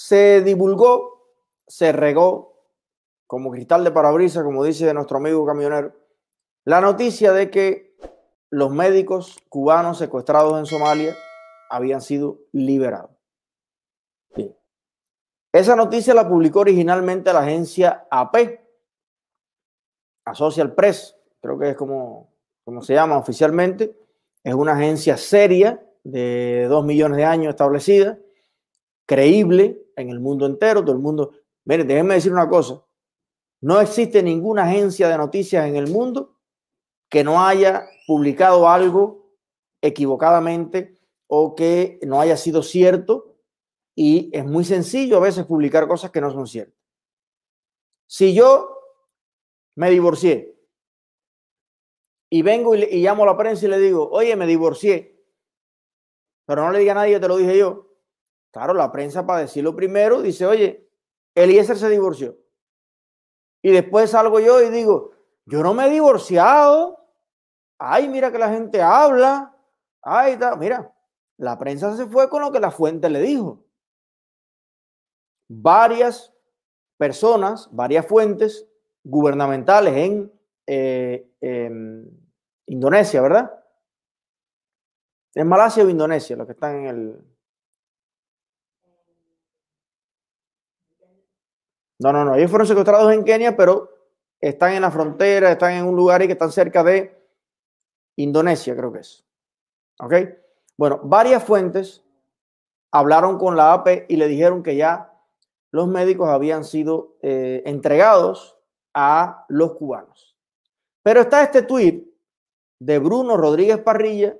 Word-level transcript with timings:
se 0.00 0.40
divulgó, 0.40 1.26
se 1.66 1.92
regó 1.92 2.56
como 3.26 3.50
cristal 3.50 3.84
de 3.84 3.90
parabrisas, 3.90 4.42
como 4.42 4.64
dice 4.64 4.92
nuestro 4.94 5.18
amigo 5.18 5.44
camionero, 5.44 5.94
la 6.64 6.80
noticia 6.80 7.32
de 7.32 7.50
que 7.50 7.94
los 8.48 8.72
médicos 8.72 9.38
cubanos 9.50 9.98
secuestrados 9.98 10.58
en 10.58 10.64
Somalia 10.64 11.14
habían 11.68 12.00
sido 12.00 12.38
liberados. 12.50 13.10
Esa 15.52 15.76
noticia 15.76 16.14
la 16.14 16.28
publicó 16.28 16.60
originalmente 16.60 17.32
la 17.32 17.40
agencia 17.40 18.06
AP, 18.10 18.58
Social 20.32 20.74
Press, 20.74 21.14
creo 21.42 21.58
que 21.58 21.70
es 21.70 21.76
como, 21.76 22.32
como 22.64 22.82
se 22.82 22.94
llama 22.94 23.18
oficialmente. 23.18 23.98
Es 24.44 24.54
una 24.54 24.72
agencia 24.72 25.16
seria 25.16 25.84
de 26.04 26.66
dos 26.68 26.84
millones 26.84 27.18
de 27.18 27.24
años 27.24 27.50
establecida, 27.50 28.18
creíble 29.10 29.82
en 29.96 30.08
el 30.08 30.20
mundo 30.20 30.46
entero, 30.46 30.82
todo 30.82 30.92
el 30.92 31.02
mundo. 31.02 31.32
Miren, 31.64 31.88
déjenme 31.88 32.14
decir 32.14 32.32
una 32.32 32.48
cosa. 32.48 32.80
No 33.60 33.80
existe 33.80 34.22
ninguna 34.22 34.62
agencia 34.62 35.08
de 35.08 35.18
noticias 35.18 35.66
en 35.66 35.74
el 35.74 35.88
mundo 35.88 36.38
que 37.08 37.24
no 37.24 37.44
haya 37.44 37.88
publicado 38.06 38.68
algo 38.68 39.34
equivocadamente 39.82 40.96
o 41.26 41.56
que 41.56 41.98
no 42.06 42.20
haya 42.20 42.36
sido 42.36 42.62
cierto 42.62 43.34
y 43.96 44.30
es 44.32 44.44
muy 44.44 44.64
sencillo 44.64 45.16
a 45.16 45.20
veces 45.20 45.44
publicar 45.44 45.88
cosas 45.88 46.12
que 46.12 46.20
no 46.20 46.30
son 46.30 46.46
ciertas. 46.46 46.78
Si 48.06 48.32
yo 48.32 48.78
me 49.74 49.90
divorcié 49.90 50.56
y 52.30 52.42
vengo 52.42 52.76
y, 52.76 53.02
llamo 53.02 53.24
a 53.24 53.26
la 53.26 53.36
prensa 53.36 53.66
y 53.66 53.70
le 53.70 53.80
digo, 53.80 54.08
oye, 54.12 54.36
me 54.36 54.46
divorcié, 54.46 55.20
pero 56.46 56.62
no 56.62 56.70
le 56.70 56.78
diga 56.78 56.92
a 56.92 56.94
nadie, 56.94 57.18
te 57.18 57.26
lo 57.26 57.36
dije 57.36 57.58
yo. 57.58 57.89
Claro, 58.52 58.74
la 58.74 58.90
prensa 58.90 59.26
para 59.26 59.40
decirlo 59.40 59.76
primero 59.76 60.22
dice, 60.22 60.46
oye, 60.46 60.88
Eliezer 61.34 61.76
se 61.76 61.88
divorció. 61.88 62.36
Y 63.62 63.70
después 63.70 64.10
salgo 64.10 64.40
yo 64.40 64.60
y 64.62 64.70
digo, 64.70 65.12
yo 65.46 65.62
no 65.62 65.74
me 65.74 65.86
he 65.86 65.90
divorciado. 65.90 67.06
Ay, 67.78 68.08
mira 68.08 68.32
que 68.32 68.38
la 68.38 68.50
gente 68.50 68.80
habla. 68.82 69.54
Ay, 70.02 70.38
mira, 70.58 70.92
la 71.36 71.58
prensa 71.58 71.96
se 71.96 72.06
fue 72.06 72.28
con 72.28 72.42
lo 72.42 72.50
que 72.50 72.60
la 72.60 72.70
fuente 72.70 73.08
le 73.08 73.20
dijo. 73.20 73.64
Varias 75.48 76.32
personas, 76.96 77.68
varias 77.72 78.06
fuentes 78.06 78.66
gubernamentales 79.02 79.96
en, 79.96 80.32
eh, 80.66 81.26
Indonesia, 82.66 83.20
¿verdad? 83.20 83.50
En 85.34 85.48
Malasia 85.48 85.84
o 85.84 85.88
Indonesia, 85.88 86.36
los 86.36 86.46
que 86.46 86.52
están 86.52 86.76
en 86.76 86.86
el... 86.86 87.24
No, 92.00 92.14
no, 92.14 92.24
no, 92.24 92.34
ellos 92.34 92.50
fueron 92.50 92.66
secuestrados 92.66 93.12
en 93.12 93.24
Kenia, 93.24 93.54
pero 93.56 93.90
están 94.40 94.72
en 94.72 94.80
la 94.80 94.90
frontera, 94.90 95.52
están 95.52 95.72
en 95.72 95.84
un 95.84 95.94
lugar 95.94 96.22
y 96.22 96.26
que 96.26 96.32
están 96.32 96.50
cerca 96.50 96.82
de 96.82 97.14
Indonesia, 98.16 98.74
creo 98.74 98.90
que 98.90 99.00
es. 99.00 99.22
¿Ok? 100.00 100.14
Bueno, 100.78 101.00
varias 101.04 101.44
fuentes 101.44 102.02
hablaron 102.90 103.38
con 103.38 103.54
la 103.54 103.74
AP 103.74 104.06
y 104.08 104.16
le 104.16 104.28
dijeron 104.28 104.62
que 104.62 104.76
ya 104.76 105.12
los 105.72 105.88
médicos 105.88 106.30
habían 106.30 106.64
sido 106.64 107.18
eh, 107.20 107.62
entregados 107.66 108.58
a 108.94 109.44
los 109.50 109.74
cubanos. 109.74 110.38
Pero 111.02 111.20
está 111.20 111.42
este 111.42 111.62
tuit 111.62 112.08
de 112.78 112.98
Bruno 112.98 113.36
Rodríguez 113.36 113.78
Parrilla, 113.78 114.34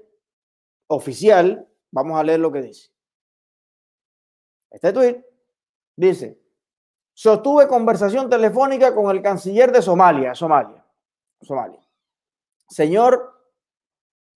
oficial. 0.86 1.68
Vamos 1.90 2.18
a 2.18 2.24
leer 2.24 2.40
lo 2.40 2.50
que 2.50 2.62
dice. 2.62 2.90
Este 4.70 4.94
tuit 4.94 5.18
dice, 5.94 6.40
sostuve 7.20 7.68
conversación 7.68 8.30
telefónica 8.30 8.94
con 8.94 9.14
el 9.14 9.20
canciller 9.20 9.70
de 9.72 9.82
Somalia, 9.82 10.34
Somalia, 10.34 10.82
Somalia. 11.42 11.78
Señor 12.66 13.38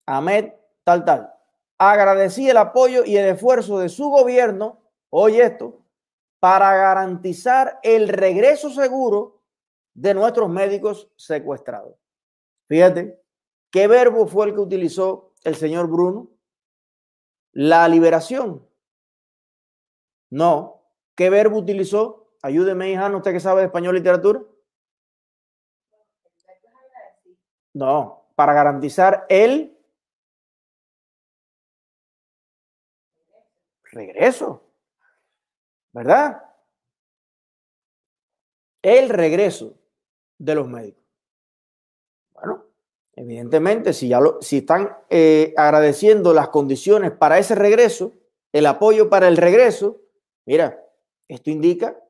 Ahmed, 0.05 0.53
tal, 0.85 1.03
tal. 1.03 1.33
Agradecí 1.79 2.51
el 2.51 2.59
apoyo 2.59 3.03
y 3.07 3.17
el 3.17 3.25
esfuerzo 3.29 3.79
de 3.79 3.89
su 3.89 4.11
gobierno, 4.11 4.83
oye 5.09 5.45
esto, 5.45 5.81
para 6.41 6.75
garantizar 6.75 7.81
el 7.83 8.07
regreso 8.07 8.69
seguro 8.69 9.41
de 9.95 10.13
nuestros 10.13 10.51
médicos 10.51 11.11
secuestrados. 11.17 11.97
Fíjate, 12.69 13.19
¿qué 13.71 13.89
verbo 13.89 14.27
fue 14.27 14.49
el 14.49 14.53
que 14.53 14.61
utilizó 14.61 15.33
el 15.43 15.55
señor 15.55 15.89
Bruno? 15.89 16.29
La 17.51 17.89
liberación. 17.89 18.69
No. 20.29 20.83
¿Qué 21.15 21.31
verbo 21.31 21.57
utilizó? 21.57 22.24
Ayúdeme, 22.45 22.91
hija, 22.91 23.09
¿usted 23.17 23.33
que 23.33 23.41
sabe 23.41 23.63
de 23.63 23.69
español 23.69 23.95
literatura? 23.95 24.43
No, 27.73 28.29
para 28.35 28.53
garantizar 28.53 29.25
el 29.31 29.75
regreso. 33.85 34.63
¿Verdad? 35.93 36.45
El 38.83 39.09
regreso 39.09 39.79
de 40.37 40.55
los 40.55 40.69
médicos. 40.69 41.03
Bueno, 42.35 42.67
evidentemente, 43.15 43.95
si, 43.95 44.09
ya 44.09 44.21
lo, 44.21 44.43
si 44.43 44.59
están 44.59 44.95
eh, 45.09 45.55
agradeciendo 45.57 46.35
las 46.35 46.51
condiciones 46.51 47.11
para 47.11 47.39
ese 47.39 47.55
regreso, 47.55 48.13
el 48.53 48.67
apoyo 48.67 49.09
para 49.09 49.29
el 49.29 49.39
regreso, 49.39 50.03
mira, 50.45 50.79
esto 51.27 51.49
indica, 51.49 52.04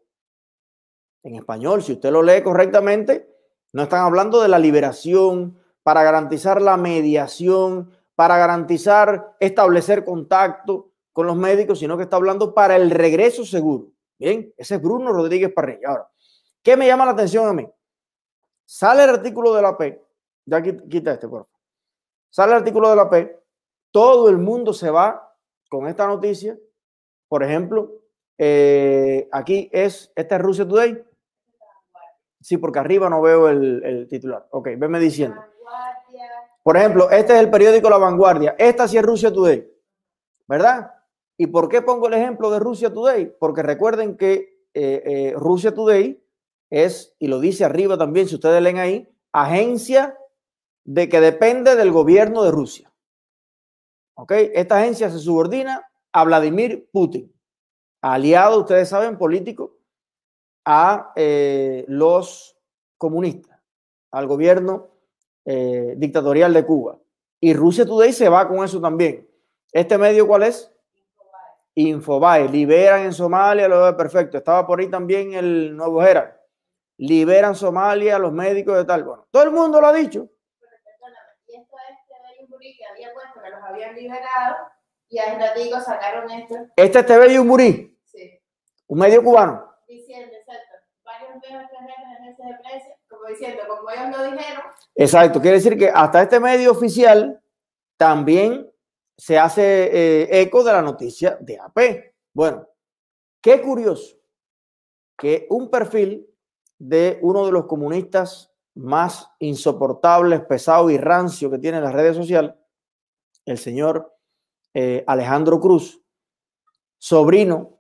en 1.24 1.34
español, 1.34 1.82
si 1.82 1.92
usted 1.92 2.12
lo 2.12 2.22
lee 2.22 2.42
correctamente, 2.42 3.28
no 3.72 3.82
están 3.82 4.04
hablando 4.04 4.40
de 4.40 4.48
la 4.48 4.58
liberación 4.58 5.58
para 5.82 6.02
garantizar 6.04 6.62
la 6.62 6.76
mediación, 6.76 7.90
para 8.14 8.38
garantizar 8.38 9.34
establecer 9.40 10.04
contacto 10.04 10.90
con 11.12 11.26
los 11.26 11.36
médicos, 11.36 11.80
sino 11.80 11.96
que 11.96 12.04
está 12.04 12.16
hablando 12.16 12.54
para 12.54 12.76
el 12.76 12.90
regreso 12.90 13.44
seguro. 13.44 13.88
Bien, 14.18 14.54
ese 14.56 14.76
es 14.76 14.82
Bruno 14.82 15.12
Rodríguez 15.12 15.52
Parrilla. 15.52 15.88
Ahora, 15.88 16.08
¿Qué 16.64 16.78
me 16.78 16.86
llama 16.86 17.04
la 17.04 17.10
atención 17.10 17.46
a 17.46 17.52
mí? 17.52 17.68
Sale 18.64 19.04
el 19.04 19.10
artículo 19.10 19.52
de 19.52 19.60
la 19.60 19.76
P, 19.76 20.02
ya 20.46 20.62
quita 20.62 21.12
este, 21.12 21.28
por 21.28 21.40
favor. 21.42 21.48
Sale 22.30 22.52
el 22.52 22.58
artículo 22.58 22.88
de 22.88 22.96
la 22.96 23.10
P, 23.10 23.38
todo 23.90 24.30
el 24.30 24.38
mundo 24.38 24.72
se 24.72 24.88
va 24.90 25.36
con 25.68 25.86
esta 25.86 26.06
noticia. 26.06 26.58
Por 27.28 27.44
ejemplo, 27.44 27.92
eh, 28.38 29.28
aquí 29.30 29.68
es, 29.72 30.10
esta 30.16 30.36
es 30.36 30.42
Rusia 30.42 30.66
Today. 30.66 31.04
Sí, 32.44 32.58
porque 32.58 32.78
arriba 32.78 33.08
no 33.08 33.22
veo 33.22 33.48
el, 33.48 34.06
titular. 34.06 34.46
Ok, 34.50 34.68
venme 34.76 35.00
diciendo. 35.00 35.42
Por 36.62 36.76
ejemplo, 36.76 37.10
este 37.10 37.32
es 37.32 37.40
el 37.40 37.50
periódico 37.50 37.88
La 37.88 37.96
Vanguardia. 37.96 38.54
Esta 38.58 38.86
sí 38.86 38.98
es 38.98 39.02
Rusia 39.02 39.32
Today, 39.32 39.66
¿verdad? 40.46 40.92
¿Y 41.38 41.46
por 41.46 41.70
qué 41.70 41.80
pongo 41.80 42.06
el 42.06 42.12
ejemplo 42.12 42.50
de 42.50 42.58
Rusia 42.58 42.92
Today? 42.92 43.34
Porque 43.40 43.62
recuerden 43.62 44.18
que 44.18 44.66
eh, 44.74 45.02
eh, 45.06 45.34
Rusia 45.38 45.74
Today 45.74 46.22
es, 46.68 47.16
y 47.18 47.28
lo 47.28 47.40
dice 47.40 47.64
arriba 47.64 47.96
también, 47.96 48.28
si 48.28 48.34
ustedes 48.34 48.60
leen 48.60 48.76
ahí, 48.76 49.08
agencia 49.32 50.18
de 50.84 51.08
que 51.08 51.20
depende 51.22 51.76
del 51.76 51.92
gobierno 51.92 52.42
de 52.42 52.50
Rusia. 52.50 52.92
¿Ok? 54.16 54.32
Esta 54.52 54.80
agencia 54.80 55.08
se 55.08 55.18
subordina 55.18 55.90
a 56.12 56.24
Vladimir 56.24 56.90
Putin, 56.92 57.34
aliado, 58.02 58.60
ustedes 58.60 58.90
saben, 58.90 59.16
político, 59.16 59.73
a 60.64 61.12
eh, 61.16 61.84
los 61.88 62.56
comunistas, 62.96 63.60
al 64.10 64.26
gobierno 64.26 64.88
eh, 65.44 65.94
dictatorial 65.96 66.52
de 66.52 66.64
Cuba. 66.64 66.98
Y 67.40 67.52
Rusia 67.52 67.84
Today 67.84 68.12
se 68.12 68.28
va 68.28 68.48
con 68.48 68.64
eso 68.64 68.80
también. 68.80 69.28
¿Este 69.72 69.98
medio 69.98 70.26
cuál 70.26 70.44
es? 70.44 70.70
Infobae. 71.74 72.48
Liberan 72.48 73.02
en 73.02 73.12
Somalia, 73.12 73.68
lo 73.68 73.82
veo 73.82 73.96
perfecto. 73.96 74.38
Estaba 74.38 74.66
por 74.66 74.80
ahí 74.80 74.88
también 74.88 75.34
el 75.34 75.76
Nuevo 75.76 76.02
Herald 76.02 76.34
liberan 76.96 77.54
Somalia, 77.54 78.18
los 78.18 78.32
médicos 78.32 78.76
de 78.76 78.84
tal. 78.84 79.04
Bueno, 79.04 79.26
todo 79.30 79.42
el 79.42 79.50
mundo 79.50 79.80
lo 79.80 79.86
ha 79.86 79.92
dicho. 79.92 80.28
Y 81.46 81.56
esto 81.56 81.76
es 82.60 82.76
que 82.76 82.86
había 82.86 83.12
puesto 83.12 83.40
que 83.42 83.50
los 83.50 83.62
habían 83.62 83.94
liberado 83.94 84.56
y 85.08 85.18
a 85.18 85.38
ratito 85.38 85.80
sacaron 85.80 86.30
esto. 86.30 86.54
Este 86.76 86.98
es 87.00 87.06
TV 87.06 87.34
Yumburí. 87.34 87.98
Sí. 88.04 88.40
Un 88.86 88.98
medio 88.98 89.22
cubano. 89.22 89.73
Diciendo, 89.88 90.34
exacto. 90.36 90.74
Varios 91.04 91.30
medios 91.42 91.70
de 91.70 92.96
como 93.08 93.26
diciendo, 93.28 93.62
como 93.68 93.90
ellos 93.90 94.16
lo 94.16 94.24
dijeron. 94.24 94.62
Exacto. 94.94 95.40
Quiere 95.40 95.58
decir 95.58 95.76
que 95.76 95.90
hasta 95.90 96.22
este 96.22 96.40
medio 96.40 96.70
oficial 96.70 97.42
también 97.98 98.70
se 99.16 99.38
hace 99.38 99.62
eh, 99.62 100.40
eco 100.40 100.64
de 100.64 100.72
la 100.72 100.82
noticia 100.82 101.36
de 101.40 101.58
AP. 101.58 102.14
Bueno, 102.32 102.66
qué 103.40 103.60
curioso 103.60 104.16
que 105.16 105.46
un 105.50 105.70
perfil 105.70 106.26
de 106.78 107.18
uno 107.22 107.46
de 107.46 107.52
los 107.52 107.66
comunistas 107.66 108.52
más 108.74 109.30
insoportables, 109.38 110.40
pesado 110.46 110.90
y 110.90 110.98
rancio 110.98 111.50
que 111.50 111.58
tiene 111.58 111.80
las 111.80 111.92
redes 111.92 112.16
sociales, 112.16 112.54
el 113.44 113.58
señor 113.58 114.12
eh, 114.72 115.04
Alejandro 115.06 115.60
Cruz, 115.60 116.02
sobrino 116.98 117.73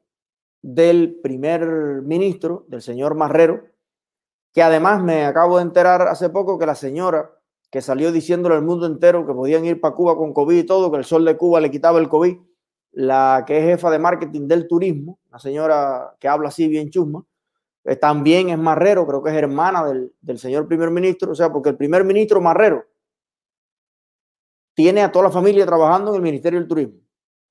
del 0.66 1.20
primer 1.22 2.00
ministro, 2.00 2.64
del 2.68 2.80
señor 2.80 3.14
Marrero, 3.14 3.64
que 4.50 4.62
además 4.62 5.02
me 5.02 5.26
acabo 5.26 5.58
de 5.58 5.64
enterar 5.64 6.08
hace 6.08 6.30
poco 6.30 6.58
que 6.58 6.64
la 6.64 6.74
señora 6.74 7.30
que 7.70 7.82
salió 7.82 8.10
diciéndole 8.10 8.54
al 8.54 8.62
mundo 8.62 8.86
entero 8.86 9.26
que 9.26 9.34
podían 9.34 9.66
ir 9.66 9.78
para 9.78 9.94
Cuba 9.94 10.16
con 10.16 10.32
COVID 10.32 10.56
y 10.56 10.64
todo, 10.64 10.90
que 10.90 10.96
el 10.96 11.04
sol 11.04 11.26
de 11.26 11.36
Cuba 11.36 11.60
le 11.60 11.70
quitaba 11.70 11.98
el 11.98 12.08
COVID, 12.08 12.38
la 12.92 13.44
que 13.46 13.58
es 13.58 13.64
jefa 13.64 13.90
de 13.90 13.98
marketing 13.98 14.48
del 14.48 14.66
turismo, 14.66 15.18
una 15.28 15.38
señora 15.38 16.16
que 16.18 16.28
habla 16.28 16.48
así 16.48 16.66
bien 16.66 16.88
chusma, 16.88 17.22
eh, 17.84 17.96
también 17.96 18.48
es 18.48 18.58
Marrero, 18.58 19.06
creo 19.06 19.22
que 19.22 19.32
es 19.32 19.36
hermana 19.36 19.84
del, 19.84 20.14
del 20.22 20.38
señor 20.38 20.66
primer 20.66 20.90
ministro, 20.90 21.32
o 21.32 21.34
sea, 21.34 21.52
porque 21.52 21.68
el 21.68 21.76
primer 21.76 22.04
ministro 22.04 22.40
Marrero 22.40 22.86
tiene 24.72 25.02
a 25.02 25.12
toda 25.12 25.26
la 25.26 25.30
familia 25.30 25.66
trabajando 25.66 26.12
en 26.12 26.16
el 26.16 26.22
Ministerio 26.22 26.58
del 26.58 26.68
Turismo. 26.68 27.03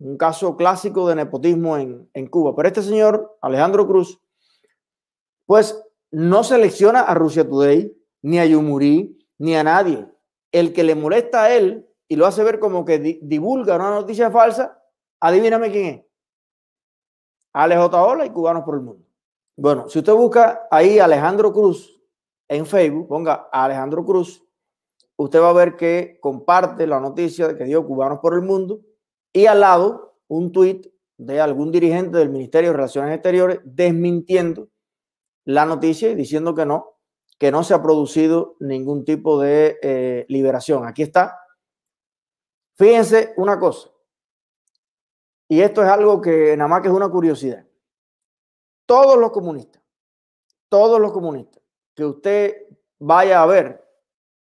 Un 0.03 0.17
caso 0.17 0.57
clásico 0.57 1.07
de 1.07 1.15
nepotismo 1.15 1.77
en, 1.77 2.09
en 2.13 2.27
Cuba. 2.27 2.53
Pero 2.55 2.67
este 2.67 2.81
señor, 2.81 3.37
Alejandro 3.41 3.87
Cruz, 3.87 4.19
pues 5.45 5.81
no 6.11 6.43
selecciona 6.43 7.01
a 7.01 7.13
Rusia 7.13 7.47
Today, 7.47 7.95
ni 8.21 8.37
a 8.37 8.45
Yumurí, 8.45 9.17
ni 9.37 9.55
a 9.55 9.63
nadie. 9.63 10.05
El 10.51 10.73
que 10.73 10.83
le 10.83 10.95
molesta 10.95 11.43
a 11.43 11.55
él 11.55 11.87
y 12.09 12.17
lo 12.17 12.25
hace 12.25 12.43
ver 12.43 12.59
como 12.59 12.83
que 12.83 12.99
divulga 13.21 13.77
una 13.77 13.91
noticia 13.91 14.29
falsa, 14.29 14.77
adivíname 15.21 15.71
quién 15.71 15.85
es. 15.85 16.05
Alejandro 17.53 18.05
Ola 18.05 18.25
y 18.25 18.29
Cubanos 18.31 18.63
por 18.63 18.75
el 18.75 18.81
Mundo. 18.81 19.05
Bueno, 19.55 19.87
si 19.87 19.99
usted 19.99 20.13
busca 20.13 20.67
ahí 20.69 20.99
Alejandro 20.99 21.53
Cruz 21.53 21.97
en 22.49 22.65
Facebook, 22.65 23.07
ponga 23.07 23.47
Alejandro 23.53 24.03
Cruz, 24.03 24.43
usted 25.15 25.39
va 25.39 25.51
a 25.51 25.53
ver 25.53 25.77
que 25.77 26.17
comparte 26.19 26.85
la 26.87 26.99
noticia 26.99 27.47
de 27.47 27.55
que 27.55 27.63
dio 27.63 27.87
Cubanos 27.87 28.19
por 28.19 28.33
el 28.33 28.41
Mundo 28.41 28.81
y 29.33 29.47
al 29.47 29.59
lado 29.59 30.19
un 30.27 30.51
tuit 30.51 30.87
de 31.17 31.41
algún 31.41 31.71
dirigente 31.71 32.17
del 32.17 32.29
Ministerio 32.29 32.69
de 32.69 32.77
Relaciones 32.77 33.15
Exteriores 33.15 33.59
desmintiendo 33.63 34.69
la 35.45 35.65
noticia 35.65 36.09
y 36.09 36.15
diciendo 36.15 36.55
que 36.55 36.65
no, 36.65 36.97
que 37.37 37.51
no 37.51 37.63
se 37.63 37.73
ha 37.73 37.81
producido 37.81 38.55
ningún 38.59 39.03
tipo 39.03 39.39
de 39.41 39.77
eh, 39.81 40.25
liberación. 40.29 40.87
Aquí 40.87 41.03
está. 41.03 41.39
Fíjense 42.75 43.33
una 43.37 43.59
cosa, 43.59 43.93
y 45.53 45.61
esto 45.61 45.83
es 45.83 45.87
algo 45.87 46.19
que 46.19 46.57
nada 46.57 46.67
más 46.67 46.81
que 46.81 46.87
es 46.87 46.93
una 46.93 47.09
curiosidad. 47.09 47.63
Todos 48.87 49.19
los 49.19 49.31
comunistas, 49.31 49.83
todos 50.67 50.99
los 50.99 51.11
comunistas 51.11 51.61
que 51.93 52.05
usted 52.05 52.67
vaya 52.97 53.43
a 53.43 53.45
ver, 53.45 53.87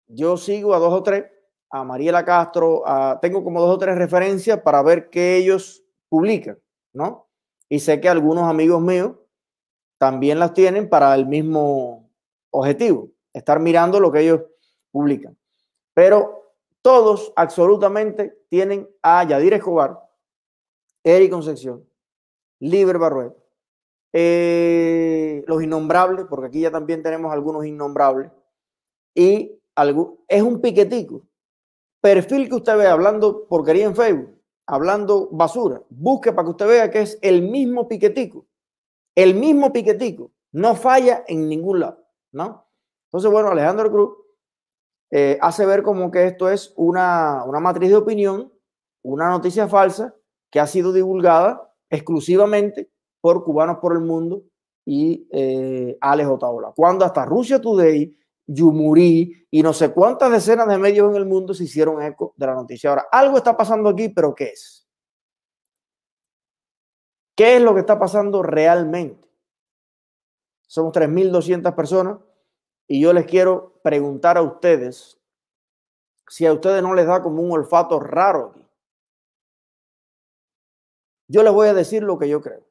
yo 0.07 0.35
sigo 0.35 0.73
a 0.73 0.79
dos 0.79 0.91
o 0.91 1.03
tres, 1.03 1.25
a 1.75 1.83
Mariela 1.83 2.23
Castro, 2.23 2.83
tengo 3.21 3.43
como 3.43 3.59
dos 3.59 3.75
o 3.75 3.77
tres 3.77 3.97
referencias 3.97 4.61
para 4.61 4.81
ver 4.81 5.09
qué 5.09 5.35
ellos 5.35 5.83
publican, 6.07 6.57
¿no? 6.93 7.27
Y 7.67 7.79
sé 7.79 7.99
que 7.99 8.07
algunos 8.07 8.45
amigos 8.45 8.81
míos 8.81 9.15
también 9.97 10.39
las 10.39 10.53
tienen 10.53 10.87
para 10.87 11.13
el 11.15 11.25
mismo 11.25 12.09
objetivo, 12.51 13.09
estar 13.33 13.59
mirando 13.59 13.99
lo 13.99 14.09
que 14.09 14.21
ellos 14.21 14.41
publican. 14.89 15.37
Pero 15.93 16.53
todos 16.81 17.33
absolutamente 17.35 18.37
tienen 18.47 18.89
a 19.01 19.25
Yadir 19.25 19.53
Escobar, 19.53 19.99
Eric 21.03 21.31
Concepción, 21.31 21.85
Liber 22.59 22.97
Barruet, 22.97 23.33
eh, 24.13 25.43
los 25.45 25.61
innombrables, 25.61 26.25
porque 26.29 26.47
aquí 26.47 26.61
ya 26.61 26.71
también 26.71 27.03
tenemos 27.03 27.33
algunos 27.33 27.65
innombrables, 27.65 28.31
y 29.13 29.59
algo, 29.75 30.19
es 30.29 30.41
un 30.41 30.61
piquetico. 30.61 31.21
Perfil 32.05 32.49
que 32.49 32.55
usted 32.55 32.77
ve 32.77 32.87
hablando 32.87 33.47
porquería 33.47 33.85
en 33.85 33.95
Facebook, 33.95 34.39
hablando 34.67 35.27
basura, 35.31 35.81
busque 35.89 36.31
para 36.33 36.45
que 36.45 36.51
usted 36.51 36.67
vea 36.67 36.91
que 36.91 37.01
es 37.01 37.17
el 37.21 37.41
mismo 37.41 37.87
piquetico 37.87 38.45
el 39.15 39.35
mismo 39.35 39.71
piquetico 39.71 40.31
no 40.51 40.75
falla 40.75 41.23
en 41.27 41.47
ningún 41.47 41.79
lado, 41.79 42.05
¿no? 42.31 42.67
Entonces, 43.07 43.31
bueno, 43.31 43.49
Alejandro 43.49 43.91
Cruz 43.91 44.17
eh, 45.11 45.37
hace 45.41 45.65
ver 45.65 45.83
como 45.83 46.11
que 46.11 46.27
esto 46.27 46.49
es 46.49 46.73
una, 46.75 47.43
una 47.45 47.59
matriz 47.59 47.89
de 47.89 47.95
opinión, 47.95 48.51
una 49.03 49.29
noticia 49.29 49.67
falsa 49.67 50.15
que 50.51 50.59
ha 50.59 50.67
sido 50.67 50.91
divulgada 50.91 51.73
exclusivamente 51.89 52.91
por 53.21 53.43
Cubanos 53.43 53.77
por 53.77 53.93
el 53.93 54.01
Mundo 54.01 54.43
y 54.85 55.27
eh, 55.31 55.97
Alex 56.01 56.29
Otaola. 56.29 56.73
Cuando 56.75 57.05
hasta 57.05 57.25
Rusia 57.25 57.59
Today, 57.61 58.15
Yumurí 58.47 59.47
y 59.49 59.63
no 59.63 59.73
sé 59.73 59.91
cuántas 59.91 60.31
decenas 60.31 60.67
de 60.67 60.77
medios 60.77 61.09
en 61.09 61.15
el 61.15 61.25
mundo 61.25 61.53
se 61.53 61.63
hicieron 61.63 62.01
eco 62.01 62.33
de 62.37 62.45
la 62.45 62.53
noticia. 62.53 62.89
Ahora, 62.89 63.07
algo 63.11 63.37
está 63.37 63.55
pasando 63.57 63.89
aquí, 63.89 64.09
pero 64.09 64.35
¿qué 64.35 64.45
es? 64.45 64.87
¿Qué 67.35 67.57
es 67.57 67.61
lo 67.61 67.73
que 67.73 67.81
está 67.81 67.99
pasando 67.99 68.43
realmente? 68.43 69.27
Somos 70.67 70.93
3.200 70.93 71.75
personas 71.75 72.19
y 72.87 73.01
yo 73.01 73.13
les 73.13 73.25
quiero 73.25 73.79
preguntar 73.83 74.37
a 74.37 74.41
ustedes 74.41 75.19
si 76.27 76.45
a 76.45 76.53
ustedes 76.53 76.81
no 76.81 76.93
les 76.93 77.05
da 77.05 77.21
como 77.21 77.41
un 77.41 77.51
olfato 77.51 77.99
raro 77.99 78.51
aquí. 78.51 78.65
Yo 81.27 81.43
les 81.43 81.53
voy 81.53 81.67
a 81.67 81.73
decir 81.73 82.03
lo 82.03 82.17
que 82.17 82.29
yo 82.29 82.41
creo. 82.41 82.63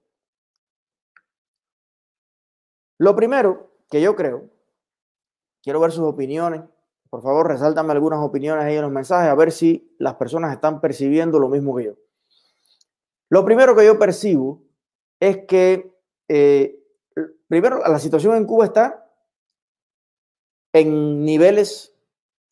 Lo 2.98 3.16
primero 3.16 3.70
que 3.90 4.00
yo 4.00 4.14
creo, 4.14 4.48
quiero 5.64 5.80
ver 5.80 5.90
sus 5.90 6.04
opiniones. 6.04 6.62
Por 7.08 7.22
favor, 7.22 7.48
resáltame 7.48 7.92
algunas 7.92 8.20
opiniones 8.20 8.64
ahí 8.64 8.76
en 8.76 8.82
los 8.82 8.92
mensajes 8.92 9.30
a 9.30 9.34
ver 9.34 9.50
si 9.50 9.94
las 9.98 10.14
personas 10.16 10.52
están 10.52 10.80
percibiendo 10.80 11.38
lo 11.38 11.48
mismo 11.48 11.74
que 11.74 11.84
yo. 11.84 11.94
Lo 13.30 13.44
primero 13.44 13.74
que 13.74 13.86
yo 13.86 13.98
percibo 13.98 14.62
es 15.18 15.46
que, 15.46 15.96
eh, 16.28 16.78
primero, 17.48 17.78
la 17.78 17.98
situación 17.98 18.36
en 18.36 18.44
Cuba 18.46 18.66
está 18.66 19.10
en 20.72 21.24
niveles 21.24 21.96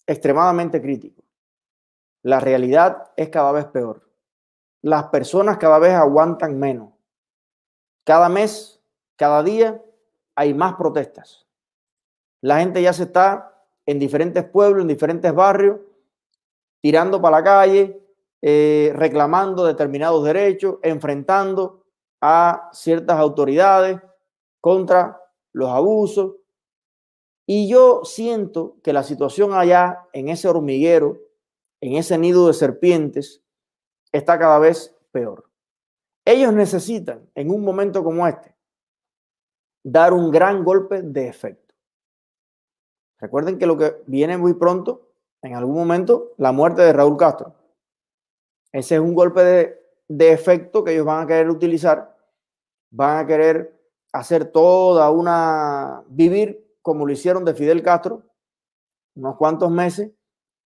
extremadamente 0.07 0.81
críticos. 0.81 1.25
La 2.23 2.41
realidad 2.41 3.13
es 3.17 3.29
cada 3.29 3.53
vez 3.53 3.67
peor. 3.67 4.09
Las 4.81 5.09
personas 5.09 5.59
cada 5.59 5.79
vez 5.79 5.93
aguantan 5.93 6.59
menos. 6.59 6.95
Cada 8.05 8.29
mes, 8.29 8.81
cada 9.17 9.43
día, 9.43 9.83
hay 10.35 10.55
más 10.55 10.75
protestas. 10.75 11.47
La 12.43 12.59
gente 12.59 12.83
ya 12.83 12.93
se 12.93 13.05
está 13.05 13.55
en 13.87 13.99
diferentes 13.99 14.45
pueblos, 14.45 14.83
en 14.83 14.89
diferentes 14.89 15.33
barrios, 15.33 15.81
tirando 16.83 17.23
para 17.23 17.39
la 17.39 17.45
calle, 17.45 18.03
eh, 18.43 18.93
reclamando 18.97 19.65
determinados 19.65 20.25
derechos, 20.25 20.79
enfrentando 20.83 21.85
a 22.21 22.69
ciertas 22.73 23.19
autoridades 23.19 24.01
contra 24.61 25.21
los 25.53 25.71
abusos. 25.71 26.35
Y 27.47 27.69
yo 27.69 28.03
siento 28.05 28.77
que 28.83 28.93
la 28.93 29.05
situación 29.05 29.53
allá, 29.55 30.09
en 30.13 30.29
ese 30.29 30.49
hormiguero, 30.49 31.19
en 31.81 31.95
ese 31.95 32.19
nido 32.19 32.49
de 32.49 32.55
serpientes, 32.55 33.43
está 34.11 34.39
cada 34.39 34.59
vez 34.59 34.97
peor. 35.13 35.49
Ellos 36.25 36.53
necesitan, 36.53 37.29
en 37.35 37.51
un 37.51 37.63
momento 37.65 38.03
como 38.03 38.27
este, 38.27 38.55
dar 39.85 40.13
un 40.13 40.31
gran 40.31 40.65
golpe 40.65 41.03
de 41.03 41.29
efecto. 41.29 41.62
Recuerden 43.23 43.57
que 43.57 43.67
lo 43.67 43.79
que 43.79 44.03
viene 44.09 44.37
muy 44.37 44.55
pronto, 44.55 45.09
en 45.43 45.55
algún 45.55 45.77
momento, 45.77 46.33
la 46.39 46.51
muerte 46.51 46.83
de 46.83 46.93
Raúl 46.93 47.17
Castro. 47.17 47.55
Ese 48.73 48.97
es 48.97 49.01
un 49.01 49.15
golpe 49.15 49.79
de, 50.09 50.33
efecto 50.33 50.83
que 50.83 50.93
ellos 50.93 51.07
van 51.07 51.23
a 51.23 51.27
querer 51.29 51.49
utilizar, 51.49 52.17
van 52.91 53.19
a 53.19 53.27
querer 53.27 53.81
hacer 54.13 54.47
toda 54.47 55.09
una, 55.13 56.03
vivir 56.09 56.77
como 56.83 57.07
lo 57.07 57.13
hicieron 57.13 57.45
de 57.45 57.55
Fidel 57.55 57.81
Castro, 57.85 58.25
unos 59.15 59.37
cuantos 59.37 59.71
meses, 59.71 60.11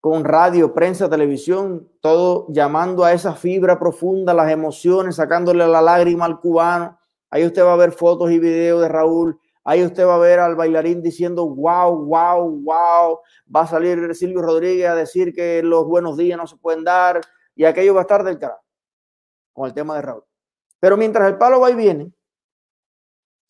con 0.00 0.24
radio, 0.24 0.72
prensa, 0.72 1.10
televisión, 1.10 1.90
todo 2.00 2.46
llamando 2.48 3.04
a 3.04 3.12
esa 3.12 3.34
fibra 3.34 3.78
profunda, 3.78 4.32
las 4.32 4.50
emociones, 4.50 5.16
sacándole 5.16 5.66
la 5.68 5.82
lágrima 5.82 6.24
al 6.24 6.40
cubano. 6.40 6.98
Ahí 7.28 7.44
usted 7.44 7.62
va 7.62 7.74
a 7.74 7.76
ver 7.76 7.92
fotos 7.92 8.30
y 8.30 8.38
videos 8.38 8.80
de 8.80 8.88
Raúl. 8.88 9.38
Ahí 9.68 9.82
usted 9.82 10.06
va 10.06 10.14
a 10.14 10.18
ver 10.18 10.38
al 10.38 10.54
bailarín 10.54 11.02
diciendo, 11.02 11.44
wow, 11.44 11.92
wow, 12.04 12.62
wow. 12.62 13.18
Va 13.54 13.62
a 13.62 13.66
salir 13.66 14.14
Silvio 14.14 14.40
Rodríguez 14.40 14.88
a 14.88 14.94
decir 14.94 15.34
que 15.34 15.60
los 15.60 15.84
buenos 15.86 16.16
días 16.16 16.38
no 16.38 16.46
se 16.46 16.56
pueden 16.56 16.84
dar 16.84 17.20
y 17.56 17.64
aquello 17.64 17.92
va 17.92 18.02
a 18.02 18.02
estar 18.02 18.22
del 18.22 18.38
carajo 18.38 18.62
con 19.52 19.66
el 19.66 19.74
tema 19.74 19.96
de 19.96 20.02
Raúl. 20.02 20.22
Pero 20.78 20.96
mientras 20.96 21.26
el 21.28 21.36
palo 21.36 21.58
va 21.58 21.72
y 21.72 21.74
viene 21.74 22.12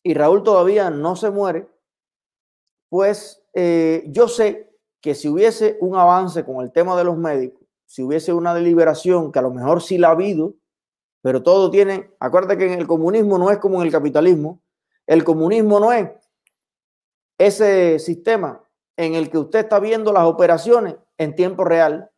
y 0.03 0.15
Raúl 0.15 0.43
todavía 0.43 0.89
no 0.89 1.17
se 1.17 1.31
muere, 1.31 1.69
pues 2.89 3.45
eh, 3.53 4.05
yo 4.07 4.27
sé 4.27 4.75
que 5.03 5.15
si 5.15 5.29
hubiese 5.29 5.77
un 5.83 5.97
avance 5.97 6.47
con 6.47 6.65
el 6.65 6.73
tema 6.73 6.97
de 6.97 7.05
los 7.05 7.19
médicos, 7.19 7.61
si 7.85 8.03
hubiese 8.03 8.33
una 8.33 8.55
deliberación, 8.55 9.31
que 9.31 9.39
a 9.39 9.43
lo 9.43 9.51
mejor 9.51 9.83
sí 9.83 9.99
la 9.99 10.09
ha 10.09 10.13
habido, 10.13 10.55
pero 11.21 11.43
todo 11.43 11.71
tiene, 11.71 12.11
acuérdate 12.21 12.57
que 12.57 12.73
en 12.73 12.79
el 12.79 12.87
comunismo 12.87 13.37
no 13.37 13.51
es 13.51 13.59
como 13.59 13.81
en 13.81 13.87
el 13.87 13.93
capitalismo, 13.93 14.63
el 15.07 15.25
comunismo 15.25 15.81
no 15.81 15.93
es 15.93 16.11
ese 17.39 17.99
sistema 17.99 18.63
en 18.97 19.15
el 19.15 19.31
que 19.31 19.39
usted 19.39 19.61
está 19.61 19.79
viendo 19.79 20.13
las 20.13 20.25
operaciones 20.25 20.97
en 21.19 21.35
tiempo 21.35 21.65
real 21.65 22.11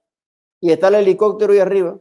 y 0.61 0.73
está 0.73 0.89
el 0.89 0.97
helicóptero 0.97 1.53
ahí 1.53 1.59
arriba 1.59 1.99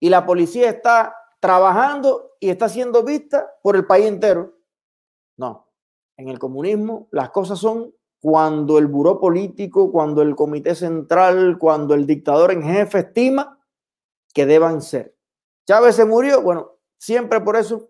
y 0.00 0.08
la 0.08 0.26
policía 0.26 0.68
está 0.68 1.14
trabajando 1.40 2.32
y 2.40 2.50
está 2.50 2.68
siendo 2.68 3.02
vista 3.02 3.54
por 3.62 3.76
el 3.76 3.86
país 3.86 4.06
entero. 4.06 4.54
No, 5.36 5.68
en 6.16 6.28
el 6.28 6.38
comunismo 6.38 7.08
las 7.10 7.30
cosas 7.30 7.58
son 7.58 7.94
cuando 8.20 8.78
el 8.78 8.86
buró 8.86 9.20
político, 9.20 9.92
cuando 9.92 10.22
el 10.22 10.34
comité 10.34 10.74
central, 10.74 11.58
cuando 11.58 11.94
el 11.94 12.06
dictador 12.06 12.50
en 12.50 12.62
jefe 12.62 12.98
estima 13.00 13.60
que 14.34 14.46
deban 14.46 14.82
ser. 14.82 15.16
Chávez 15.66 15.96
se 15.96 16.04
murió, 16.04 16.42
bueno, 16.42 16.72
siempre 16.98 17.40
por 17.40 17.56
eso, 17.56 17.88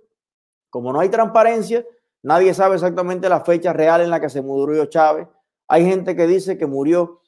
como 0.70 0.92
no 0.92 1.00
hay 1.00 1.08
transparencia, 1.08 1.84
nadie 2.22 2.54
sabe 2.54 2.74
exactamente 2.74 3.28
la 3.28 3.40
fecha 3.40 3.72
real 3.72 4.00
en 4.00 4.10
la 4.10 4.20
que 4.20 4.28
se 4.28 4.42
murió 4.42 4.86
Chávez. 4.86 5.28
Hay 5.66 5.84
gente 5.84 6.16
que 6.16 6.26
dice 6.26 6.56
que 6.58 6.66
murió 6.66 7.20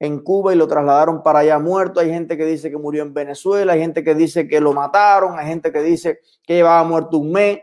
en 0.00 0.20
Cuba 0.20 0.52
y 0.52 0.56
lo 0.56 0.66
trasladaron 0.66 1.22
para 1.22 1.40
allá 1.40 1.58
muerto, 1.58 2.00
hay 2.00 2.10
gente 2.10 2.36
que 2.36 2.44
dice 2.44 2.70
que 2.70 2.76
murió 2.76 3.02
en 3.02 3.14
Venezuela, 3.14 3.72
hay 3.72 3.80
gente 3.80 4.02
que 4.02 4.14
dice 4.14 4.48
que 4.48 4.60
lo 4.60 4.72
mataron, 4.72 5.38
hay 5.38 5.46
gente 5.46 5.72
que 5.72 5.82
dice 5.82 6.20
que 6.42 6.54
llevaba 6.54 6.84
muerto 6.84 7.18
un 7.18 7.32
mes. 7.32 7.60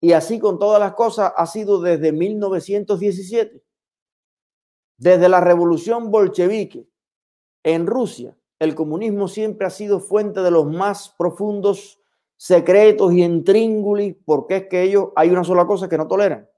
Y 0.00 0.12
así 0.12 0.40
con 0.40 0.58
todas 0.58 0.80
las 0.80 0.94
cosas 0.94 1.32
ha 1.36 1.46
sido 1.46 1.80
desde 1.80 2.12
1917. 2.12 3.62
Desde 4.98 5.28
la 5.28 5.40
revolución 5.40 6.10
bolchevique 6.10 6.88
en 7.62 7.86
Rusia, 7.86 8.36
el 8.58 8.74
comunismo 8.74 9.28
siempre 9.28 9.66
ha 9.66 9.70
sido 9.70 10.00
fuente 10.00 10.40
de 10.40 10.50
los 10.50 10.66
más 10.66 11.14
profundos 11.16 12.01
secretos 12.42 13.12
y 13.12 13.22
intríngulis, 13.22 14.16
porque 14.24 14.56
es 14.56 14.66
que 14.66 14.82
ellos 14.82 15.10
hay 15.14 15.30
una 15.30 15.44
sola 15.44 15.64
cosa 15.64 15.88
que 15.88 15.96
no 15.96 16.08
toleran, 16.08 16.50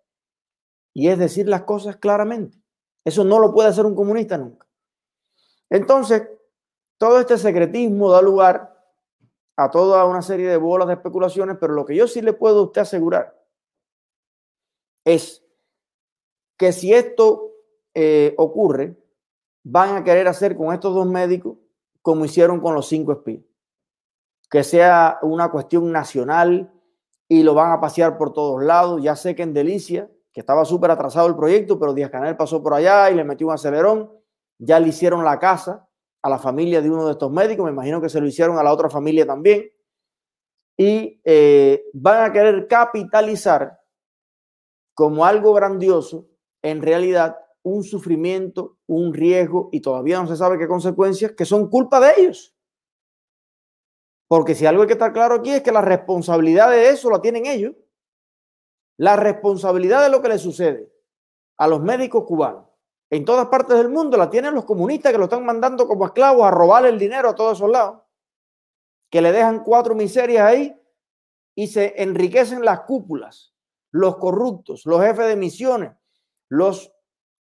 y 0.94 1.08
es 1.08 1.18
decir 1.18 1.46
las 1.46 1.64
cosas 1.64 1.98
claramente. 1.98 2.56
Eso 3.04 3.22
no 3.22 3.38
lo 3.38 3.52
puede 3.52 3.68
hacer 3.68 3.84
un 3.84 3.94
comunista 3.94 4.38
nunca. 4.38 4.66
Entonces, 5.68 6.26
todo 6.96 7.20
este 7.20 7.36
secretismo 7.36 8.10
da 8.10 8.22
lugar 8.22 8.82
a 9.56 9.70
toda 9.70 10.06
una 10.06 10.22
serie 10.22 10.48
de 10.48 10.56
bolas 10.56 10.88
de 10.88 10.94
especulaciones, 10.94 11.58
pero 11.60 11.74
lo 11.74 11.84
que 11.84 11.94
yo 11.94 12.08
sí 12.08 12.22
le 12.22 12.32
puedo 12.32 12.60
a 12.60 12.62
usted 12.62 12.80
asegurar 12.80 13.38
es 15.04 15.44
que 16.56 16.72
si 16.72 16.94
esto 16.94 17.52
eh, 17.92 18.34
ocurre, 18.38 18.96
van 19.62 19.96
a 19.96 20.02
querer 20.02 20.28
hacer 20.28 20.56
con 20.56 20.72
estos 20.72 20.94
dos 20.94 21.06
médicos 21.06 21.58
como 22.00 22.24
hicieron 22.24 22.58
con 22.60 22.74
los 22.74 22.88
cinco 22.88 23.12
espías. 23.12 23.44
Que 24.54 24.62
sea 24.62 25.18
una 25.22 25.50
cuestión 25.50 25.90
nacional 25.90 26.72
y 27.26 27.42
lo 27.42 27.54
van 27.54 27.72
a 27.72 27.80
pasear 27.80 28.16
por 28.16 28.32
todos 28.32 28.62
lados. 28.62 29.02
Ya 29.02 29.16
sé 29.16 29.34
que 29.34 29.42
en 29.42 29.52
Delicia, 29.52 30.08
que 30.32 30.38
estaba 30.38 30.64
súper 30.64 30.92
atrasado 30.92 31.26
el 31.26 31.34
proyecto, 31.34 31.76
pero 31.76 31.92
Díaz 31.92 32.12
Canel 32.12 32.36
pasó 32.36 32.62
por 32.62 32.72
allá 32.72 33.10
y 33.10 33.16
le 33.16 33.24
metió 33.24 33.48
un 33.48 33.54
acelerón. 33.54 34.12
Ya 34.58 34.78
le 34.78 34.86
hicieron 34.86 35.24
la 35.24 35.40
casa 35.40 35.88
a 36.22 36.30
la 36.30 36.38
familia 36.38 36.80
de 36.80 36.88
uno 36.88 37.04
de 37.06 37.10
estos 37.10 37.32
médicos. 37.32 37.64
Me 37.64 37.72
imagino 37.72 38.00
que 38.00 38.08
se 38.08 38.20
lo 38.20 38.28
hicieron 38.28 38.56
a 38.56 38.62
la 38.62 38.72
otra 38.72 38.88
familia 38.88 39.26
también. 39.26 39.68
Y 40.76 41.20
eh, 41.24 41.86
van 41.92 42.22
a 42.22 42.32
querer 42.32 42.68
capitalizar 42.68 43.76
como 44.94 45.24
algo 45.26 45.52
grandioso, 45.52 46.28
en 46.62 46.80
realidad, 46.80 47.36
un 47.64 47.82
sufrimiento, 47.82 48.76
un 48.86 49.12
riesgo 49.12 49.68
y 49.72 49.80
todavía 49.80 50.22
no 50.22 50.28
se 50.28 50.36
sabe 50.36 50.58
qué 50.58 50.68
consecuencias, 50.68 51.32
que 51.32 51.44
son 51.44 51.68
culpa 51.68 51.98
de 51.98 52.12
ellos. 52.18 52.53
Porque 54.28 54.54
si 54.54 54.66
algo 54.66 54.82
hay 54.82 54.88
que 54.88 54.94
estar 54.94 55.12
claro 55.12 55.36
aquí 55.36 55.50
es 55.50 55.62
que 55.62 55.72
la 55.72 55.80
responsabilidad 55.80 56.70
de 56.70 56.88
eso 56.88 57.10
la 57.10 57.20
tienen 57.20 57.46
ellos. 57.46 57.74
La 58.96 59.16
responsabilidad 59.16 60.02
de 60.02 60.08
lo 60.08 60.22
que 60.22 60.28
le 60.28 60.38
sucede 60.38 60.90
a 61.56 61.66
los 61.66 61.80
médicos 61.80 62.24
cubanos 62.24 62.64
en 63.14 63.24
todas 63.24 63.46
partes 63.46 63.76
del 63.76 63.90
mundo 63.90 64.16
la 64.16 64.28
tienen 64.28 64.54
los 64.54 64.64
comunistas 64.64 65.12
que 65.12 65.18
lo 65.18 65.24
están 65.24 65.44
mandando 65.44 65.86
como 65.86 66.04
esclavos 66.06 66.44
a 66.44 66.50
robar 66.50 66.84
el 66.84 66.98
dinero 66.98 67.28
a 67.28 67.34
todos 67.36 67.58
esos 67.58 67.70
lados, 67.70 68.00
que 69.08 69.22
le 69.22 69.30
dejan 69.30 69.62
cuatro 69.62 69.94
miserias 69.94 70.44
ahí 70.44 70.76
y 71.54 71.68
se 71.68 71.94
enriquecen 72.02 72.64
las 72.64 72.80
cúpulas, 72.80 73.54
los 73.92 74.16
corruptos, 74.16 74.84
los 74.84 75.00
jefes 75.00 75.28
de 75.28 75.36
misiones, 75.36 75.92
los 76.48 76.92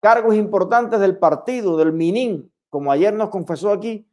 cargos 0.01 0.37
importantes 0.37 1.01
del 1.01 1.19
partido, 1.19 1.77
del 1.77 1.93
MININ, 1.93 2.51
como 2.71 2.91
ayer 2.91 3.13
nos 3.13 3.29
confesó 3.29 3.71
aquí 3.71 4.08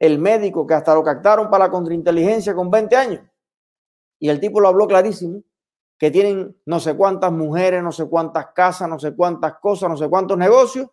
el 0.00 0.18
médico 0.18 0.66
que 0.66 0.74
hasta 0.74 0.94
lo 0.94 1.04
captaron 1.04 1.50
para 1.50 1.66
la 1.66 1.70
contrainteligencia 1.70 2.54
con 2.54 2.70
20 2.70 2.96
años. 2.96 3.20
Y 4.18 4.30
el 4.30 4.40
tipo 4.40 4.58
lo 4.58 4.68
habló 4.68 4.88
clarísimo, 4.88 5.42
que 5.98 6.10
tienen 6.10 6.56
no 6.64 6.80
sé 6.80 6.96
cuántas 6.96 7.30
mujeres, 7.30 7.82
no 7.82 7.92
sé 7.92 8.08
cuántas 8.08 8.48
casas, 8.54 8.88
no 8.88 8.98
sé 8.98 9.14
cuántas 9.14 9.58
cosas, 9.60 9.90
no 9.90 9.96
sé 9.98 10.08
cuántos 10.08 10.38
negocios, 10.38 10.88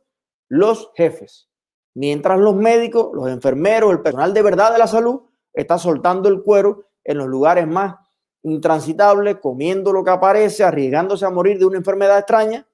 los 0.49 0.91
jefes. 0.95 1.49
Mientras 1.95 2.37
los 2.37 2.55
médicos, 2.55 3.09
los 3.13 3.29
enfermeros, 3.29 3.91
el 3.91 4.01
personal 4.01 4.33
de 4.33 4.41
verdad 4.41 4.73
de 4.73 4.77
la 4.77 4.87
salud 4.87 5.21
está 5.53 5.77
soltando 5.77 6.27
el 6.27 6.43
cuero 6.43 6.89
en 7.03 7.17
los 7.17 7.27
lugares 7.27 7.65
más 7.65 7.95
intransitables, 8.43 9.37
comiendo 9.41 9.93
lo 9.93 10.03
que 10.03 10.11
aparece, 10.11 10.65
arriesgándose 10.65 11.25
a 11.25 11.29
morir 11.29 11.57
de 11.57 11.65
una 11.65 11.77
enfermedad 11.77 12.19
extraña 12.19 12.67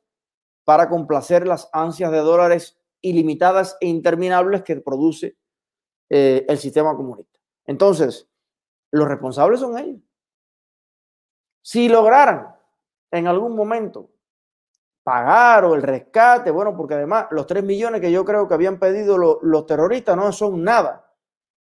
para 0.66 0.90
complacer 0.90 1.48
las 1.48 1.70
ansias 1.72 2.12
de 2.12 2.18
dólares 2.18 2.80
ilimitadas 3.02 3.78
e 3.80 3.88
interminables 3.88 4.64
que 4.64 4.76
produce 4.78 5.38
eh, 6.16 6.46
el 6.48 6.58
sistema 6.60 6.96
comunista. 6.96 7.40
Entonces, 7.66 8.30
los 8.92 9.08
responsables 9.08 9.60
son 9.60 9.78
ellos. 9.80 10.02
Si 11.64 11.90
lograran 11.90 12.56
en 13.10 13.26
algún 13.26 13.56
momento 13.56 14.12
pagar 15.02 15.66
o 15.66 15.74
el 15.74 15.82
rescate, 15.82 16.52
bueno, 16.52 16.78
porque 16.78 16.94
además 16.94 17.28
los 17.32 17.48
3 17.48 17.64
millones 17.64 18.00
que 18.00 18.12
yo 18.12 18.24
creo 18.26 18.48
que 18.48 18.54
habían 18.54 18.78
pedido 18.78 19.18
los 19.18 19.66
terroristas 19.66 20.16
no 20.16 20.32
son 20.32 20.64
nada 20.64 21.12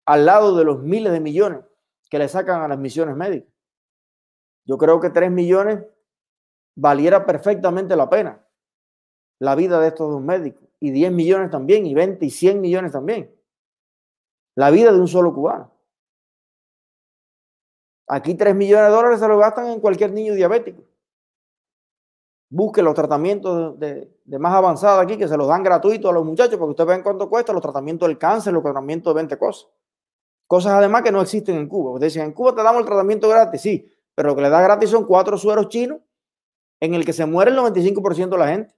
al 0.04 0.26
lado 0.26 0.54
de 0.56 0.64
los 0.64 0.82
miles 0.82 1.12
de 1.12 1.20
millones 1.20 1.60
que 2.10 2.18
le 2.18 2.28
sacan 2.28 2.60
a 2.60 2.68
las 2.68 2.78
misiones 2.78 3.16
médicas. 3.16 3.50
Yo 4.66 4.76
creo 4.76 5.00
que 5.00 5.08
3 5.08 5.30
millones 5.30 5.82
valiera 6.74 7.24
perfectamente 7.24 7.96
la 7.96 8.10
pena 8.10 8.46
la 9.38 9.56
vida 9.56 9.80
de 9.80 9.88
estos 9.88 10.08
dos 10.08 10.22
médicos. 10.22 10.68
Y 10.78 10.90
10 10.90 11.10
millones 11.10 11.50
también, 11.50 11.84
y 11.84 11.94
20 11.94 12.24
y 12.24 12.30
100 12.30 12.60
millones 12.60 12.92
también. 12.92 13.34
La 14.54 14.70
vida 14.70 14.92
de 14.92 15.00
un 15.00 15.08
solo 15.08 15.32
cubano. 15.32 15.70
Aquí 18.08 18.34
3 18.34 18.54
millones 18.54 18.86
de 18.86 18.92
dólares 18.92 19.20
se 19.20 19.28
lo 19.28 19.38
gastan 19.38 19.68
en 19.68 19.80
cualquier 19.80 20.12
niño 20.12 20.34
diabético. 20.34 20.82
Busque 22.50 22.82
los 22.82 22.94
tratamientos 22.94 23.78
de, 23.78 24.10
más 24.26 24.54
avanzada 24.54 25.00
aquí, 25.00 25.16
que 25.16 25.26
se 25.26 25.38
los 25.38 25.48
dan 25.48 25.62
gratuitos 25.62 26.10
a 26.10 26.12
los 26.12 26.24
muchachos, 26.24 26.58
porque 26.58 26.72
ustedes 26.72 26.88
ven 26.88 27.02
cuánto 27.02 27.30
cuesta 27.30 27.54
los 27.54 27.62
tratamientos 27.62 28.06
del 28.06 28.18
cáncer, 28.18 28.52
los 28.52 28.62
tratamientos 28.62 29.14
de 29.14 29.16
20 29.16 29.38
cosas. 29.38 29.70
Cosas 30.46 30.74
además 30.74 31.02
que 31.02 31.10
no 31.10 31.22
existen 31.22 31.56
en 31.56 31.66
Cuba. 31.66 31.92
Ustedes 31.92 32.12
dicen, 32.12 32.26
en 32.26 32.34
Cuba 32.34 32.54
te 32.54 32.62
damos 32.62 32.80
el 32.80 32.86
tratamiento 32.86 33.26
gratis, 33.26 33.62
sí, 33.62 33.90
pero 34.14 34.28
lo 34.28 34.36
que 34.36 34.42
le 34.42 34.50
da 34.50 34.60
gratis 34.60 34.90
son 34.90 35.06
cuatro 35.06 35.38
sueros 35.38 35.68
chinos 35.68 35.98
en 36.80 36.92
el 36.92 37.06
que 37.06 37.14
se 37.14 37.24
muere 37.24 37.52
el 37.52 37.56
95% 37.56 38.28
de 38.28 38.38
la 38.38 38.48
gente. 38.48 38.74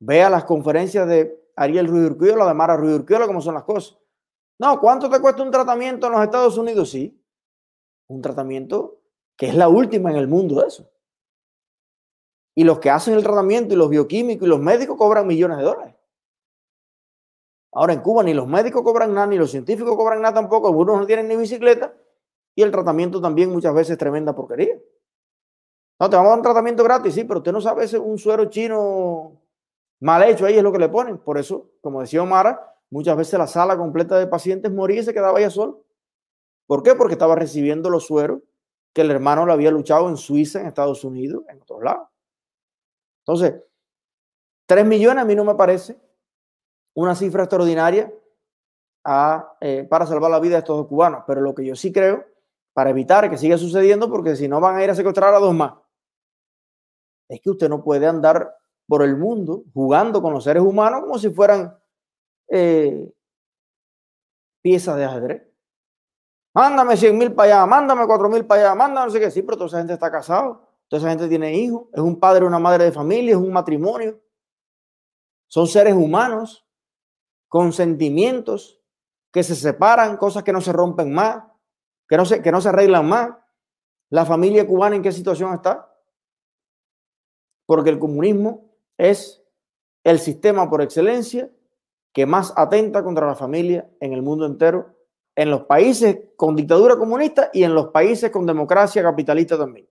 Vea 0.00 0.30
las 0.30 0.44
conferencias 0.44 1.06
de 1.06 1.47
Ariel 1.58 1.88
Ruiz 1.88 2.10
Urquiola, 2.10 2.46
de 2.46 2.54
Mara 2.54 2.76
Ruiz 2.76 2.94
Urquiola, 2.94 3.26
cómo 3.26 3.40
son 3.40 3.54
las 3.54 3.64
cosas. 3.64 3.98
No, 4.58 4.80
¿cuánto 4.80 5.08
te 5.10 5.20
cuesta 5.20 5.42
un 5.42 5.50
tratamiento 5.50 6.06
en 6.06 6.12
los 6.12 6.22
Estados 6.22 6.56
Unidos? 6.58 6.90
Sí, 6.90 7.20
un 8.08 8.22
tratamiento 8.22 9.00
que 9.36 9.48
es 9.48 9.54
la 9.54 9.68
última 9.68 10.10
en 10.10 10.16
el 10.16 10.28
mundo 10.28 10.60
de 10.60 10.68
eso. 10.68 10.90
Y 12.54 12.64
los 12.64 12.80
que 12.80 12.90
hacen 12.90 13.14
el 13.14 13.22
tratamiento 13.22 13.74
y 13.74 13.76
los 13.76 13.88
bioquímicos 13.88 14.46
y 14.46 14.48
los 14.48 14.58
médicos 14.58 14.96
cobran 14.96 15.26
millones 15.26 15.58
de 15.58 15.64
dólares. 15.64 15.94
Ahora 17.72 17.92
en 17.92 18.00
Cuba 18.00 18.24
ni 18.24 18.34
los 18.34 18.48
médicos 18.48 18.82
cobran 18.82 19.14
nada, 19.14 19.26
ni 19.26 19.36
los 19.36 19.50
científicos 19.50 19.94
cobran 19.94 20.22
nada 20.22 20.34
tampoco, 20.34 20.66
algunos 20.66 20.98
no 20.98 21.06
tienen 21.06 21.28
ni 21.28 21.36
bicicleta 21.36 21.94
y 22.54 22.62
el 22.62 22.72
tratamiento 22.72 23.20
también 23.20 23.50
muchas 23.50 23.72
veces 23.74 23.92
es 23.92 23.98
tremenda 23.98 24.34
porquería. 24.34 24.76
No, 26.00 26.10
te 26.10 26.16
vamos 26.16 26.26
a 26.26 26.30
dar 26.30 26.38
un 26.38 26.42
tratamiento 26.42 26.82
gratis, 26.82 27.14
sí, 27.14 27.24
pero 27.24 27.38
usted 27.38 27.52
no 27.52 27.60
sabe 27.60 27.84
ese 27.84 27.98
un 27.98 28.18
suero 28.18 28.46
chino 28.46 29.40
Mal 30.00 30.22
hecho 30.24 30.46
ahí 30.46 30.56
es 30.56 30.62
lo 30.62 30.72
que 30.72 30.78
le 30.78 30.88
ponen. 30.88 31.18
Por 31.18 31.38
eso, 31.38 31.70
como 31.80 32.00
decía 32.00 32.22
Omar, 32.22 32.76
muchas 32.90 33.16
veces 33.16 33.38
la 33.38 33.46
sala 33.46 33.76
completa 33.76 34.18
de 34.18 34.26
pacientes 34.26 34.72
moría 34.72 35.00
y 35.00 35.04
se 35.04 35.12
quedaba 35.12 35.40
ya 35.40 35.50
solo. 35.50 35.84
¿Por 36.66 36.82
qué? 36.82 36.94
Porque 36.94 37.14
estaba 37.14 37.34
recibiendo 37.34 37.90
los 37.90 38.06
sueros 38.06 38.40
que 38.92 39.00
el 39.02 39.10
hermano 39.10 39.46
le 39.46 39.52
había 39.52 39.70
luchado 39.70 40.08
en 40.08 40.16
Suiza, 40.16 40.60
en 40.60 40.66
Estados 40.66 41.04
Unidos, 41.04 41.44
en 41.48 41.60
otros 41.62 41.82
lados. 41.82 42.08
Entonces, 43.26 43.62
3 44.66 44.86
millones 44.86 45.22
a 45.22 45.24
mí 45.24 45.34
no 45.34 45.44
me 45.44 45.54
parece 45.54 45.98
una 46.94 47.14
cifra 47.14 47.44
extraordinaria 47.44 48.12
eh, 49.60 49.86
para 49.88 50.06
salvar 50.06 50.30
la 50.30 50.40
vida 50.40 50.54
de 50.54 50.58
estos 50.58 50.76
dos 50.76 50.86
cubanos. 50.86 51.24
Pero 51.26 51.40
lo 51.40 51.54
que 51.54 51.64
yo 51.64 51.74
sí 51.74 51.92
creo, 51.92 52.26
para 52.72 52.90
evitar 52.90 53.30
que 53.30 53.38
siga 53.38 53.56
sucediendo, 53.56 54.10
porque 54.10 54.36
si 54.36 54.48
no 54.48 54.60
van 54.60 54.76
a 54.76 54.84
ir 54.84 54.90
a 54.90 54.94
secuestrar 54.94 55.32
a 55.32 55.38
dos 55.38 55.54
más, 55.54 55.74
es 57.28 57.40
que 57.40 57.50
usted 57.50 57.68
no 57.68 57.82
puede 57.82 58.06
andar 58.06 58.57
por 58.88 59.02
el 59.02 59.16
mundo 59.16 59.64
jugando 59.74 60.22
con 60.22 60.32
los 60.32 60.42
seres 60.42 60.62
humanos 60.62 61.02
como 61.02 61.18
si 61.18 61.28
fueran 61.28 61.78
eh, 62.48 63.12
piezas 64.62 64.96
de 64.96 65.04
ajedrez. 65.04 65.42
Mándame 66.54 66.96
100 66.96 67.18
mil 67.18 67.34
para 67.34 67.58
allá, 67.58 67.66
mándame 67.66 68.06
4 68.06 68.28
mil 68.30 68.46
para 68.46 68.62
allá, 68.62 68.74
mándame 68.74 69.06
no 69.06 69.12
sé 69.12 69.20
qué. 69.20 69.30
Sí, 69.30 69.42
pero 69.42 69.58
toda 69.58 69.68
esa 69.68 69.78
gente 69.78 69.92
está 69.92 70.10
casada, 70.10 70.58
toda 70.88 71.00
esa 71.00 71.10
gente 71.10 71.28
tiene 71.28 71.54
hijos, 71.54 71.88
es 71.92 72.00
un 72.00 72.18
padre 72.18 72.46
una 72.46 72.58
madre 72.58 72.84
de 72.84 72.92
familia, 72.92 73.32
es 73.32 73.36
un 73.36 73.52
matrimonio. 73.52 74.18
Son 75.46 75.66
seres 75.66 75.94
humanos 75.94 76.66
con 77.46 77.72
sentimientos 77.72 78.82
que 79.30 79.42
se 79.42 79.54
separan, 79.54 80.16
cosas 80.16 80.42
que 80.42 80.52
no 80.52 80.60
se 80.60 80.72
rompen 80.72 81.12
más. 81.12 81.44
que 82.08 82.16
no 82.16 82.24
se, 82.24 82.40
que 82.40 82.50
no 82.50 82.60
se 82.62 82.70
arreglan 82.70 83.06
más. 83.06 83.30
La 84.10 84.24
familia 84.24 84.66
cubana 84.66 84.96
en 84.96 85.02
qué 85.02 85.12
situación 85.12 85.52
está? 85.52 85.94
Porque 87.66 87.90
el 87.90 87.98
comunismo 87.98 88.67
es 88.98 89.42
el 90.04 90.18
sistema 90.18 90.68
por 90.68 90.82
excelencia 90.82 91.50
que 92.12 92.26
más 92.26 92.52
atenta 92.56 93.02
contra 93.02 93.26
la 93.26 93.34
familia 93.34 93.88
en 94.00 94.12
el 94.12 94.22
mundo 94.22 94.44
entero, 94.44 94.94
en 95.36 95.50
los 95.50 95.62
países 95.62 96.18
con 96.36 96.56
dictadura 96.56 96.96
comunista 96.96 97.50
y 97.52 97.62
en 97.62 97.74
los 97.74 97.88
países 97.88 98.30
con 98.30 98.44
democracia 98.44 99.02
capitalista 99.02 99.56
también. 99.56 99.88